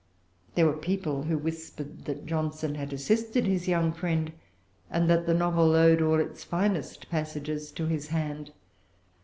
There 0.55 0.65
were 0.65 0.73
people 0.75 1.21
who 1.21 1.37
whispered 1.37 2.05
that 2.05 2.25
Johnson 2.25 2.73
had 2.73 2.91
assisted 2.91 3.45
his 3.45 3.67
young 3.67 3.93
friend, 3.93 4.31
and 4.89 5.07
that 5.07 5.27
the 5.27 5.33
novel 5.35 5.75
owed 5.75 6.01
all 6.01 6.19
its 6.19 6.43
finest 6.43 7.07
passages 7.11 7.71
to 7.73 7.85
his 7.85 8.07
hand. 8.07 8.51